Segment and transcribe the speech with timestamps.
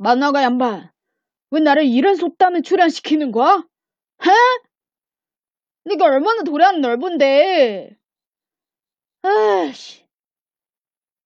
[0.00, 0.90] 만화가 양반.
[1.50, 3.66] 왜 나를 이런 속담에 출연시키는 거야?
[4.24, 4.30] 해?
[5.84, 7.96] 네가 얼마나 도량이 넓은데.
[9.22, 10.04] 아이씨.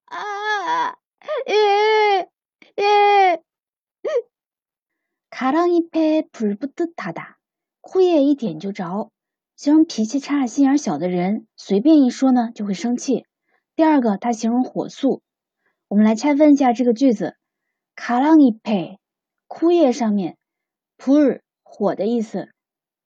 [0.06, 0.94] 아,
[1.48, 2.26] 예,
[2.78, 3.42] 예.
[5.30, 7.38] 가랑잎에 불 붙듯하다.
[7.82, 9.10] 枯叶一点就着，
[9.56, 13.24] 形容脾气差、心眼小的人，随便一说呢就会生气。
[13.74, 15.22] 第二个，它形容火速。
[15.88, 17.36] 我们来拆分一下这个句子。
[17.95, 18.99] 卡浪一撇，
[19.47, 20.37] 枯叶上面，
[20.97, 22.49] 普尔火的意思，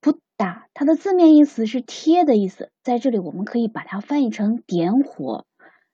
[0.01, 5.45] 普达它的字面意思是贴的意思，在这里我们可以把它翻译成点火。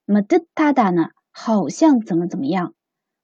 [0.05, 2.73] 那么的哒哒呢，好像怎么怎么样，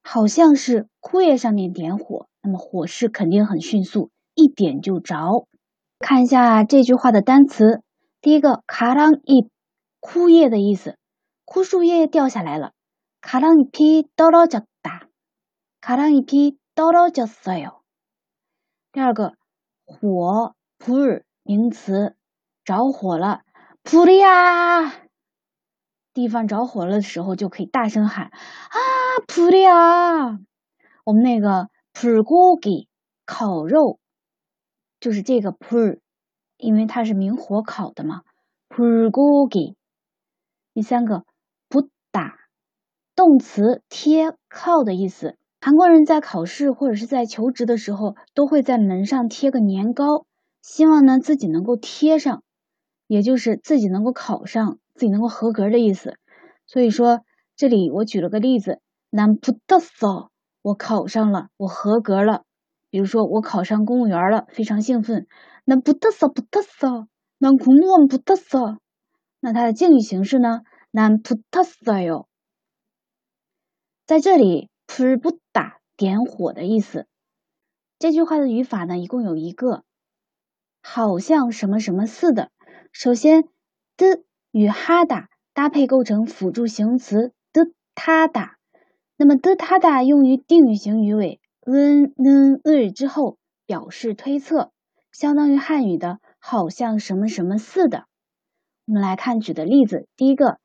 [0.04, 5.48] 好像是枯叶上面点火，那么火势肯定很迅速，一点就着。
[6.00, 7.82] 看一下这句话的单词，
[8.20, 9.50] 第一个卡浪一，
[10.02, 10.98] 枯叶的意思，
[11.46, 12.74] 枯树叶掉下来了，
[13.22, 14.66] 卡浪一劈叨叨叫。
[15.81, 17.83] 가랑잎이떨어졌어 요。
[18.93, 19.35] 第二个
[19.85, 22.17] 火，불名词，
[22.65, 23.43] 着火了，
[23.85, 25.07] 불이 야！
[26.13, 28.79] 地方着火了的时候就可以大声喊啊，
[29.29, 30.39] 불이 야！
[31.05, 32.89] 我们那个불고기
[33.25, 34.01] 烤肉。
[34.99, 36.01] 就是这个 불，
[36.57, 38.23] 因为它是明火烤的嘛。
[38.69, 39.77] 불고 기。
[40.75, 41.25] 第三个
[41.69, 42.35] 붙 다，
[43.15, 45.39] 动词贴靠的意思。
[45.64, 50.26] 韩国人在考试或者是在求职的时候，都会在门上贴个年糕，
[50.64, 52.42] 希望呢自己能够贴上，
[53.06, 56.18] 也就是自己能够考上，自己能够合格的意思。
[56.66, 57.22] 所以说，
[57.56, 58.80] 这里我举了个例子，
[59.12, 60.30] 난부탁 서，
[60.64, 62.42] 我考上了，我合格了。
[62.90, 65.28] 比如说，我考上公务员了，非常兴奋。
[65.66, 67.06] 난부탁서부탁 서，
[67.40, 68.80] 난공무원부탁 서。
[69.40, 70.62] 那它的敬语形式呢？
[70.92, 72.26] 난부탁서 요。
[74.08, 77.07] 在这里，불붙 다， 点火的意思。
[77.99, 79.85] 这句话的语法呢，一共有一个，
[80.83, 82.51] 好像什么什么似的。
[82.93, 83.45] 首先，
[83.97, 88.57] 的与哈达搭配构成辅助形容词的他达。
[89.17, 91.41] 那么的他达用于定语型语尾。
[91.69, 94.71] n n 을之后表示推测，
[95.11, 98.07] 相当于汉语的“好像什么什么似的”。
[98.87, 100.61] 我们来看举的例子，第一个，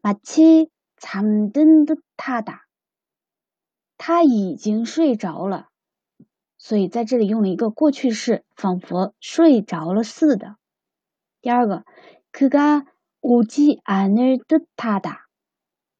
[0.00, 2.60] 마치잠든듯하 다，
[4.00, 5.68] 他已经睡着了，
[6.58, 10.56] 所以在这里用了一个过去式，仿佛睡着了似的。
[11.40, 11.84] 第二个，
[12.32, 15.26] 그가오지않을듯하 다，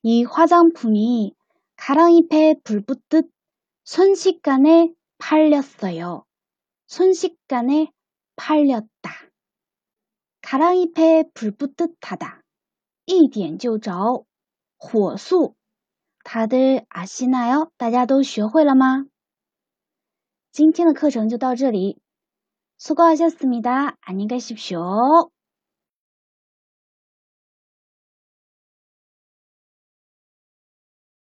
[0.01, 1.35] 이 화장품이
[1.75, 3.29] 가랑잎에 불 붙듯
[3.83, 6.25] 순식간에 팔렸어요.
[6.87, 7.91] 순식간에
[8.35, 9.11] 팔렸다.
[10.41, 12.41] 가랑잎에 불 붙듯 하다.
[13.05, 14.25] 一点就着,
[14.77, 15.55] 火速
[16.23, 19.07] 다들아시나요大家都学会了吗？
[20.51, 22.01] 今天的课程就到这里。
[22.77, 25.31] 수고하셨습니다。안녕히가십시오